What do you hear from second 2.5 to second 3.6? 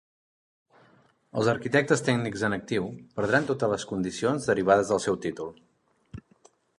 actiu perdran